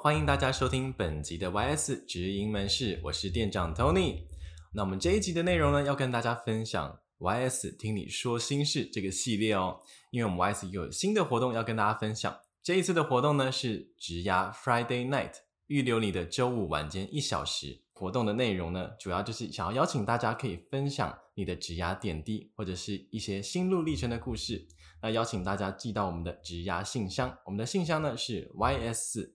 [0.00, 4.26] 欢迎大家收听本集的 YS 直营门市，我是店长 Tony。
[4.72, 9.80] 那我们这一集的内容呢，要跟大家分享 YS 听你说心事这个系列哦。
[10.12, 12.38] 因为我们 YS 有新的活动要跟大家分享。
[12.62, 15.32] 这一次的活动呢是职涯 Friday Night，
[15.66, 17.82] 预留你的周五晚间一小时。
[17.92, 24.68] 活动的内容呢，主要就是想要邀请大家可以分享你的职涯点滴，或者是一些心路历程的故事。
[25.02, 29.32] 那邀请大家寄到我们的职涯信箱，我们的信箱呢是 YS。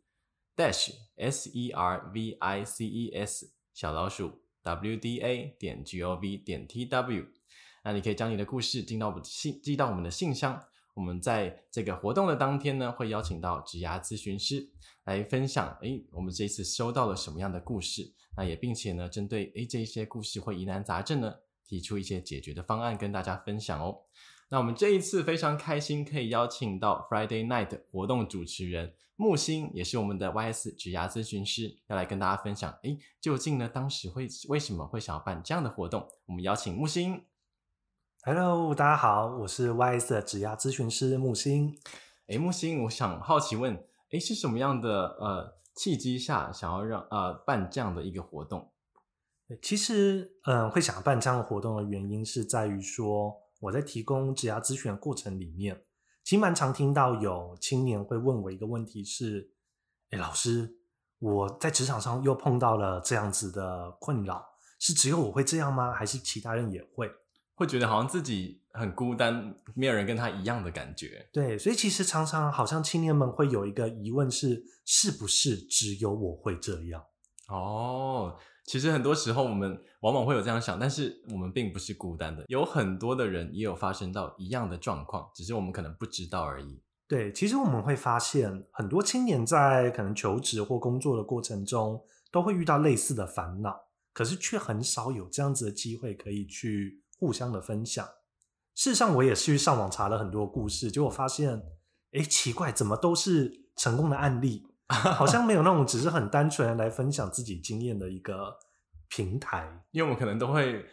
[0.55, 6.01] Dash s e r v i c e s 小老鼠 w d a 点 g
[6.03, 7.25] o v 点 t w，
[7.83, 10.63] 那你可以将你的故事寄到我们信寄到我们的信箱。
[10.93, 14.69] 我们在这个活动的当天呢，会邀请到职涯咨询师
[15.05, 18.13] 来分享，诶，我们这次收到了什么样的故事？
[18.37, 21.33] 那也并且呢，针对诶这些故事或疑难杂症呢，
[21.65, 24.01] 提出一些解决的方案跟大家分享哦。
[24.53, 32.71] 那我们这一次非常开心，可以邀请到 Friday Night 活动主持人木星，也是我们的 YS 职涯咨询师，要来跟大家分享。
[32.83, 36.07] 诶，究竟呢，当时会为什么会想要办这样的活动？
[36.27, 37.25] 我们邀请木星。
[38.25, 41.75] Hello，大家好，我是 YS 的职涯咨询师木星。
[42.27, 48.71] 诶，木星，我想好奇问，诶，是什么样的呃契机下想要让呃办这样的一个活动？
[49.63, 53.41] 其实，嗯、呃，会想要办这样的活动的原因是在于说。
[53.63, 55.83] 我在提供职涯咨询的过程里面，
[56.21, 59.53] 其实蛮常听到有青年会问我一个问题是：
[60.09, 60.79] 哎，老师，
[61.19, 64.45] 我在职场上又碰到了这样子的困扰，
[64.79, 65.93] 是只有我会这样吗？
[65.93, 67.09] 还是其他人也会？
[67.55, 71.29] 会觉得好像自己很孤单，没有人跟他一样的感觉。
[71.31, 77.01] 对，所以其实常常好像青年们会有一个疑问是：是不是只有我会这样？
[77.47, 78.37] 哦。
[78.65, 86.81] 其实很多时候我们往往会有这样想，但是我们并不是孤单的，有很多的人也有发生到一样的状况，只是我们可能不知道而已。
[87.07, 92.01] 对，其实我们会发现很多青年在可能求职或工作的过程中
[92.31, 93.77] 都会遇到类似的烦恼，
[94.13, 98.05] 可是却很少有这样子的机会可以去互相的分享。
[98.73, 101.61] 事实上，我也是去上网查了很多故事，结果发现，
[102.13, 104.65] 诶，奇怪，怎么都是成功的案例？
[105.13, 108.57] 好像没有那种只是很单纯来分享自己经验的一个
[109.09, 110.85] 平台，因为我们可能都会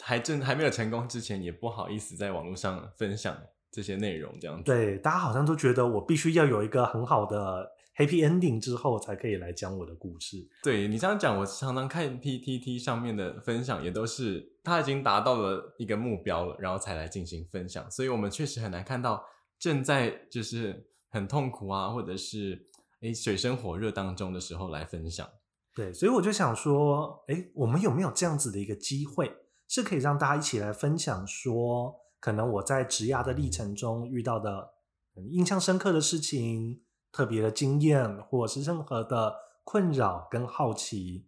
[0.00, 3.36] 还正还没有成功之前，也不好意思在网络上分享
[3.70, 4.64] 这些内容，这样子。
[4.64, 10.36] 对，大家好像都觉得我必须要有一个很好的 happy ending 之后，才可以来讲我的故事。
[10.62, 17.90] 对，你这样讲，我常常看 PTT 上面的分享，也都是他已经达到了一个目标了，然后才来进行分享。
[17.90, 19.24] 所以我们确实很难看到
[19.58, 22.68] 正在就是很痛苦啊，或者是。
[23.02, 25.28] 诶，水深火热当中的时候来分享，
[25.74, 29.36] 对，所以我就想说，诶，我们有没有这样子的一个机会，
[29.66, 34.74] 是可以让大家一起来分享说，说可能我在职涯的历程中遇到的
[35.32, 41.26] 印象深刻的事情、特别的经验，或者是任何的困扰跟好奇，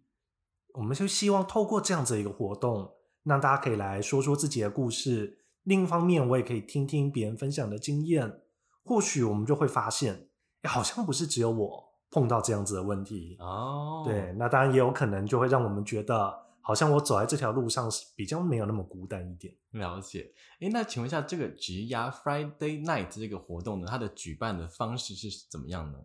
[0.75, 2.93] 我们就希望透过这样子一个活动，
[3.23, 5.39] 让大家可以来说说自己的故事。
[5.63, 8.39] 另一方面，我也可以听听别人分享的经验，
[8.85, 10.29] 或许我们就会发现。
[10.65, 14.03] 好像不是只有我碰到这样子的问题哦。
[14.05, 19.53] 对，那当然也有可能就会让我们觉得，好像我走在这条路上是比较没有那么孤单一点。
[19.71, 20.31] 了解。
[20.61, 25.99] 诶，那请问一下，这个职涯 Friday Night 这个活动呢，它的举办的方式是怎么样呢？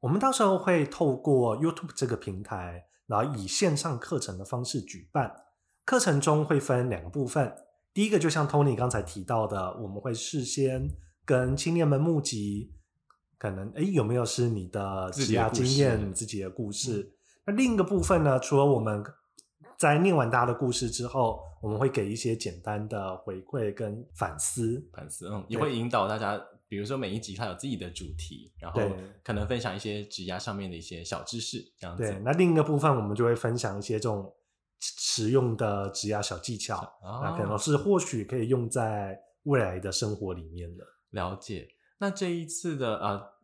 [0.00, 5.34] 我们到时候会透过 YouTube 这个平台，然后以线上课程的方式举办。
[5.84, 7.56] 课程中会分两个部分，
[7.94, 10.90] 第一个就像 Tony 刚才提到的，我们会事先
[11.24, 12.75] 跟青年们募集。
[13.38, 17.12] 可能哎，有没有是你的职业经验、自己的故事？
[17.44, 18.40] 那另一个部分呢？
[18.40, 19.04] 除了我们
[19.78, 24.82] 在念完大家的故事之后，我们会给一些简单的回馈跟反思。
[24.92, 28.80] 反思，嗯，也会引导大家，比如说每一集它有自己的主题，然后
[29.22, 32.02] 可能分享一些职涯上面的一些小知识，这样子。
[32.02, 34.34] 对，那另一个部分我们就会分享一些这种
[34.80, 40.84] 实用的职涯小技巧，哦、那可能是或许可以用在未来的生活里面的。
[41.10, 41.68] 了解。
[41.98, 43.36] 那这一次的呃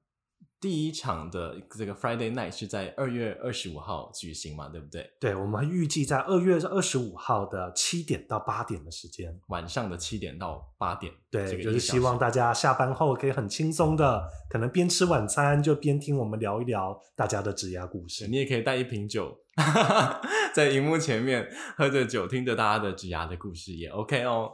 [0.60, 5.10] 第一场的这个 Friday Night 是在二月二十五号举行嘛，对不对？
[5.18, 11.12] 对，我们预计在二月二十五号的七点到八点的时间，晚上的七点到八点。
[11.30, 18.28] 对，这个、就是希望大家下班后可以很轻松的，可能边吃晚餐就边听我们聊一聊大家的职涯故事。
[18.28, 19.36] 你也可以带一瓶酒，
[20.54, 24.52] 在荧幕前面喝着酒，听着大家的职涯的故事也 OK 哦。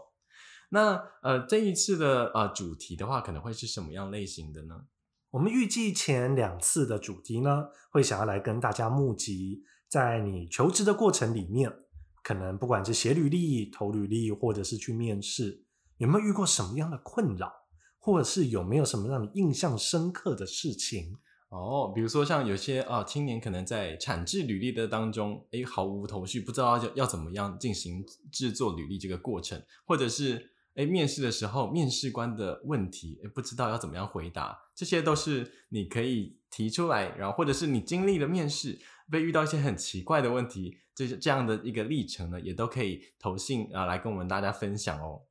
[0.71, 4.85] 那呃，这一次的呃主题的话，可能会是什么样类型的呢？
[5.31, 11.71] 我们预计前两次的主题呢，会想要来跟大家募集，在你求职的过程里面，
[12.23, 15.65] 可能不管是写履历、投履历，或者是去面试，
[15.97, 17.51] 有没有遇过什么样的困扰，
[17.99, 21.17] 或者是有没有什么让你印象深刻的事情？
[21.49, 30.53] 哦，比如说像有些啊青年可能在产制履历的当中，诶，毫无头绪，不知道要要怎么样进行制作履历这个过程，或者是。
[30.79, 38.79] 哎，面试的时候，面试官的问题，哎，不知道要怎么样回答，这些都是你可以提出来，然后或者是你经历了面试，
[39.11, 45.23] 被遇到一些很奇怪的问题，这这样的一个历程呢，也都可以投信啊来跟我们大家分享哦。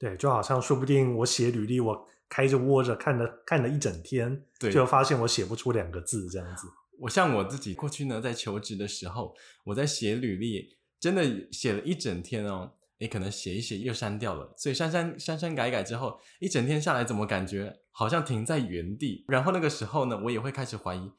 [0.00, 6.66] 对，就好像说不定我写履历，我开着窝着看了看了一整天，对，就发现我写不出两个字这样子。
[6.98, 12.72] 我像我自己过去呢，在求职的时候，我在写履历，真的写了一整天哦。
[13.00, 19.24] 你可能写一写又删掉了，所以删删删删改改之后，一整天下来，怎么感觉好像停在原地？
[19.28, 21.12] 然后那个时候呢，我也会开始怀疑，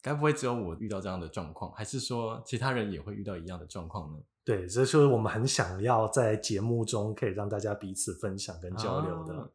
[0.00, 4.18] 该不会只有我遇到这样的状况，还是说其他人也会遇到一样的状况呢？
[4.44, 9.34] 对，这就是我们很想要在节目中可以让大家彼此分享跟交流的。
[9.34, 9.48] 啊、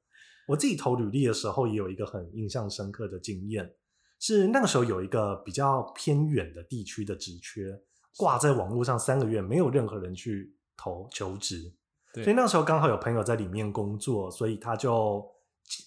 [0.48, 3.74] 我自己投履历的时候，也有一个很印象深刻的经验，
[4.20, 7.80] 是那个时候有一个比较偏远的地区的职缺
[8.18, 10.54] 挂在网络上三个月，没有任何人去。
[10.80, 11.74] 投求职，
[12.14, 15.22] 所以那时候刚好有朋友在里面工作，所以他就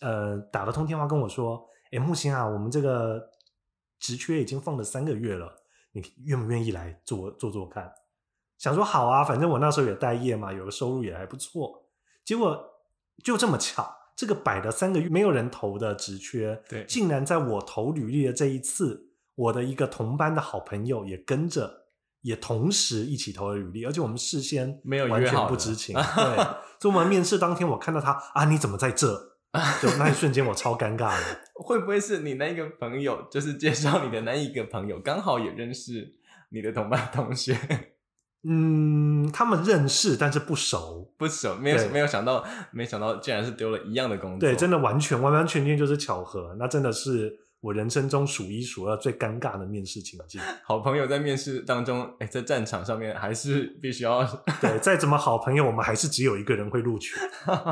[0.02, 3.30] 呃打了通电话跟我说：“哎，木星啊，我们这个
[3.98, 5.50] 职缺已经放了三个月了，
[5.92, 7.90] 你愿不愿意来做做做看？”
[8.60, 11.88] 想说好啊，反正我那时候也待业嘛，有个收入也还不错。
[12.22, 12.62] 结果
[13.24, 21.81] 就这么巧，这个摆了三个月没有人投的职缺，对，竟然在我投履历的这一次，我的一个同班的好朋友也跟着。
[22.22, 25.94] 也同时一起投了履历，而且我们事先没有完全不知情。
[26.16, 26.36] 对，
[26.80, 29.32] 所以我们面试当天，我看到他啊，你怎么在这？
[29.82, 31.40] 就那一瞬间，我超尴尬的。
[31.62, 36.14] 会不会是你那个朋友，就是介绍你的那一个朋友，刚好也认识
[36.50, 37.58] 你的同班同学？
[38.48, 41.54] 嗯，他们认识，但是不熟，不熟。
[41.56, 44.38] 没有没有想到，没想到竟然是丢了一样的工作。
[44.38, 46.56] 对，真的完全完完全全就是巧合。
[46.58, 47.40] 那真的是。
[47.62, 50.40] 我人生中数一数二最尴尬的面试情境。
[50.64, 54.24] 好朋友在面试当中，哎，在战场上面还是必须要
[54.60, 57.14] 对，再怎么好朋友，我们还是只有一个人会录取。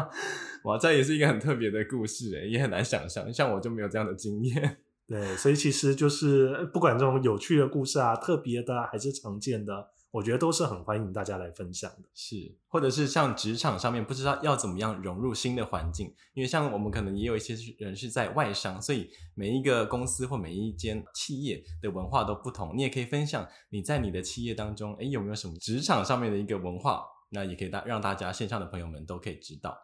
[0.62, 3.32] 哇，这也是一个很特别的故事，哎，也很难想象。
[3.32, 4.78] 像我就没有这样的经验。
[5.08, 9.88] 对，所以其实就是不管这种有趣的故事啊，特别的还是常见的。
[10.12, 22.76] 我觉得都是很欢迎大家来分享的，是，或者是像职场上面不知道要怎么样融入新的环境，因为像我们可能也有一些人是在外商，所以每一个公司或每一间企业的文化都不同。
[22.76, 27.04] 你也可以分享你在你的企业当中，诶，有没有什么职场上面的一个文化？
[27.28, 29.78] 那也可以大让大家线上的朋友们都可以知道。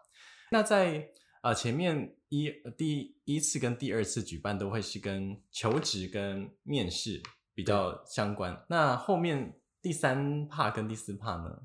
[0.51, 1.09] 那在
[1.43, 7.23] 呃前面一第一次跟第二次举办都会是跟求职跟面试
[7.55, 9.55] 比较相关，那后面。
[9.87, 11.59] 第三 part 跟第四 part 呢？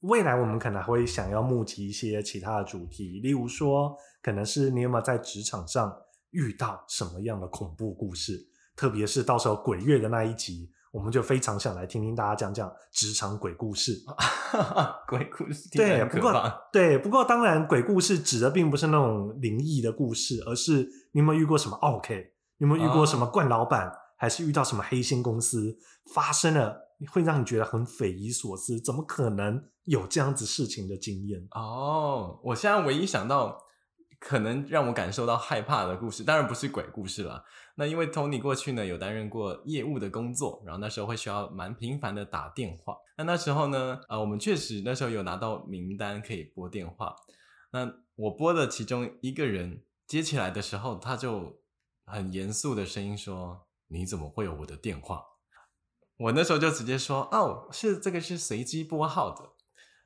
[0.00, 5.96] 未来我们可能会想要募集一些其他的主题，例如说，可能是你有没有在职场上
[6.32, 8.48] 遇到什么样的恐怖故事？
[8.74, 13.92] 特别是到时候鬼月的那一集，我们就非常想来听听大家讲讲职场鬼故事。
[15.06, 16.32] 鬼故事，对，不过
[16.72, 20.82] 对，不过当然，鬼故事指的并不是那种灵异的故事，而是
[21.12, 22.32] 你有没有遇过什么 OK？
[22.58, 25.78] 你有没有遇过什么惯老板，哦、还是遇到什么黑心公司
[26.12, 26.85] 发生了？
[27.12, 31.46] 会让你觉得很匪夷所思，怎么可能有这样子事情的经验？
[31.50, 33.58] 哦，我现在唯一想到
[34.18, 37.44] 可能让我感受到害怕的故事，当然不是鬼故事了。
[37.74, 42.96] 那因为 Tony 过去呢有担任过业务的工作，然后那时候会需要蛮频繁的打电话。
[43.18, 47.14] 那那时候呢，呃，我们确实那时候有拿到名单可以拨电话。
[47.72, 51.60] 那我拨的其中一个人接起来的时候，他就
[52.06, 55.22] 很严肃的声音说：“你怎么会有我的电话？”
[56.18, 59.50] 我那时候就直接说，哦，是这个是随机拨号的，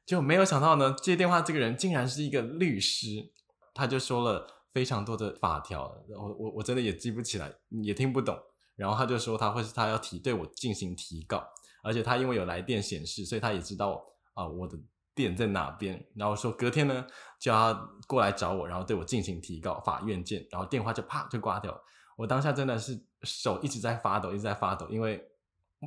[0.04, 3.32] 就没有想到呢，接电话这个人竟然是一个律师，
[3.72, 7.52] 他就说了非常多的法条，然后我我真的也记不起来，
[7.82, 8.36] 也听不懂，
[8.76, 11.46] 然后他就说他会是他要提对我进行提告，
[11.82, 14.78] 而且他因为有来电显示，所以他也知道啊、我的
[15.14, 17.06] 店在哪边，然后说隔天呢
[17.38, 17.74] 就要
[18.06, 21.80] 过来找我，然后对我进行提告，法院见，然后电话就啪就挂掉了。
[22.16, 25.22] 我当下真的是手一直在发抖，一直在发抖，因为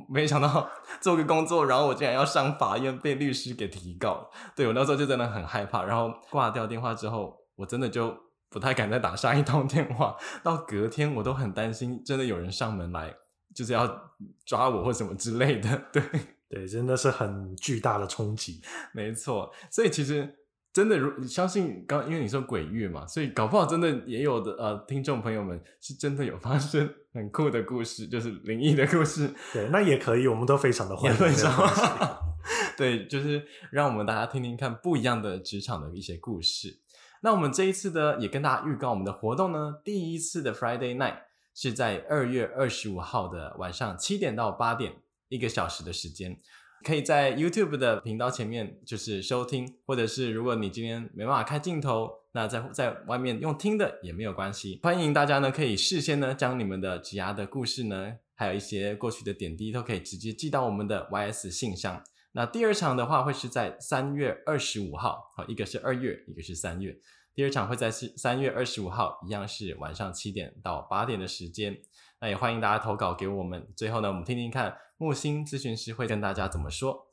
[0.08, 0.68] 没想到
[1.00, 4.30] 做个工作，然后我竟然要上法院被律师给提告。
[4.56, 8.16] 对，我那时候就真的很害怕，然后挂掉电话之后，我真的就
[8.50, 10.16] 不太敢再打下一通电话。
[10.42, 13.14] 到隔天，我都很担心，真的有人上门来，
[13.54, 13.86] 就是要
[14.44, 15.82] 抓我或什么之类的。
[15.92, 16.02] 对，
[16.50, 18.60] 对，真的是很巨大的冲击。
[18.92, 20.40] 没错，所以其实。
[20.74, 29.32] 真的，如相信刚因为你说鬼月嘛，所以搞不好真的也有的呃，听众朋友们是真的有发生很酷的故事，就是灵异的故事。
[29.52, 31.18] 对，那也可以，我们都非常的欢迎。
[32.76, 36.80] 对，就是让我们大家听听看不一样的职场的一些故事。
[37.22, 41.18] 那我们这一次呢，也跟大家预告我们的活动呢，第一次的 Friday Night
[41.54, 44.96] 是在二月二十五号的晚上七点到八点，
[45.28, 46.36] 一个小时的时间。
[46.84, 54.78] 可以在 YouTube 的频道前面就是收听，或者是如果你今天没办法开镜头，那在在外面用听的也没有关系。
[54.82, 62.04] 欢迎大家呢可以事先呢将你们的职涯的故事呢，还有一些过去的点滴都可以直接寄到我们的 YS 信箱。
[62.32, 66.94] 那第二场的话会是在三月二十五号，好，一个是二月，一个是三月。
[67.34, 71.76] 第二场会在是三月二十五号，一样是晚上七点到八点的时间。
[72.20, 73.66] 那也欢迎大家投稿给我们。
[73.74, 74.76] 最后呢，我们听听看。
[74.96, 77.06] 木星咨询师会跟大家怎么说？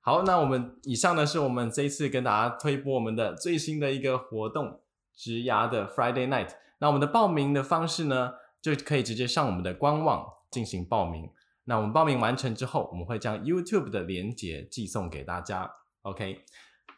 [0.00, 4.80] 好，那我们以上呢是我们这一次跟大家推播我们的最新的一个活动——
[5.12, 6.50] 植牙的 Friday Night。
[6.78, 11.30] 那我们的报名的方式呢，就可以直接上我们的官网进行报名。
[11.64, 15.68] 那我们报名完成之后，我们会将 YouTube 的连接寄送给大家。
[16.02, 16.44] OK，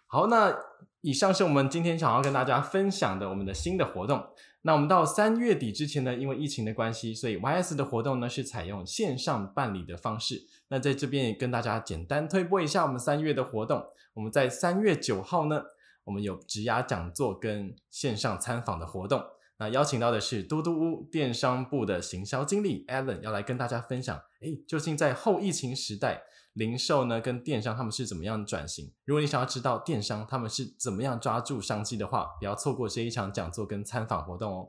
[0.07, 0.55] 好，那
[1.01, 4.23] 以上是我们今天想要跟大家分享的我们的新的活动。
[4.63, 10.47] 那我们到三月底之前呢，因为疫情的关系，所以 YS 的活动呢是采用线上办理的方式。
[10.69, 13.83] 那在这边也跟大家简单推播一下我们三月的活动。
[14.15, 15.63] 我们在三月九号呢，
[16.05, 19.23] 我们有职涯讲座跟线上参访的活动。
[19.59, 26.23] 那邀请到的是嘟嘟屋电商部的行销经理 Alan，要来跟大家分享，诶，究竟在后疫情时代，
[26.59, 28.93] 零售呢跟电商他们是怎么样转型？
[29.05, 34.69] 如果你想要知道电商他们是怎么样抓住商机的话，不要错过这一场讲座跟参访活动哦。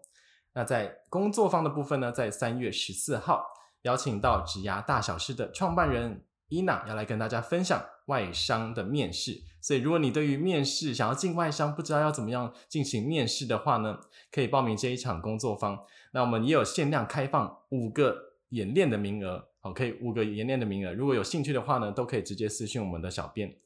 [0.54, 3.44] 那在工作坊的部分呢，在三月十四号
[3.82, 9.42] 邀请到职涯大小事的创办人伊娜要来跟大家分享外商的面试。
[9.62, 14.00] 所以如果你对于面试想要进外商，不知道要怎么样进行面试的话呢，
[14.32, 15.80] 可以报名这一场工作坊。
[16.12, 19.49] 那我们也有限量开放五个演练的名额。
[19.62, 23.58] 好，可以五个演练的名额，如果有兴趣的话呢，都可以直接私信我们的小编。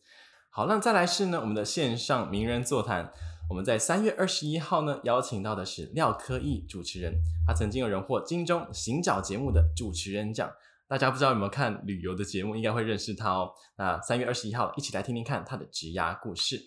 [0.50, 3.12] 好，那再来是呢，我们的线上名人座谈，
[3.50, 7.14] 我们在三月二十一号呢，邀请到的是廖科义主持人，
[7.46, 10.52] 他曾经有人获金钟行脚节目的主持人奖，
[10.88, 13.52] 大家不知道有没有看旅游的节目，应该会认识他哦。
[13.78, 16.64] 那三月二十一号，一起来听听看他的职涯故事。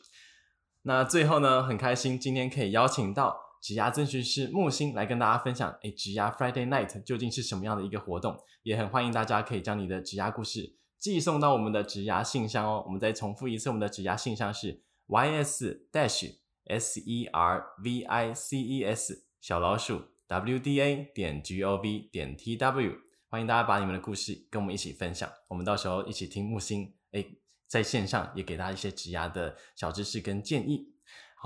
[0.83, 3.46] 那最后呢，很开心今天可以邀请到。
[3.67, 8.39] 职涯咨询师木星来跟大家分享，诶，职涯 Friday Night 究竟是什么样的一个活动？
[8.63, 12.85] 也很欢迎大家可以将你的职涯故事寄送到我们的职涯信箱哦。
[12.87, 21.43] 我们再重复一次，我们的职涯信箱是 ys dash s e r v i c e s 小老鼠 w d a 点
[21.43, 22.93] g o v 点 t w。
[23.29, 30.93] 欢迎大家把你们的故事跟我们一起分享，我们到时候一起听木星，诶，在线上也给大家一些职涯的小知识跟建议。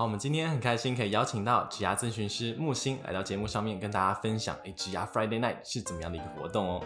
[0.01, 6.81] 好，我们今天很开心可以邀请到职涯咨询师木星来到节目上面跟大家分享，诶，职涯 Friday Night 是怎么样的一个活动哦？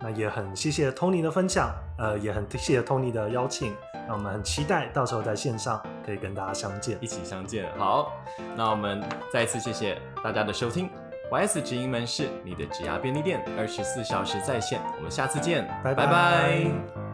[0.00, 3.74] 那也很谢谢 Tony 的分享，呃，也很谢谢 Tony 的邀请，
[4.06, 7.72] 那我们很期待到时候在线上可以跟大家相见，一起相见。
[7.78, 8.12] 好，
[8.54, 10.90] 那我们再一次谢谢大家的收听
[11.32, 15.66] ，YS 直营门市你的职涯便利店，二十四小时在线，我们下次见。
[15.82, 17.07] 拜拜。